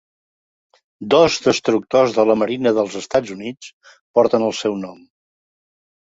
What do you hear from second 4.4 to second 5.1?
el seu nom.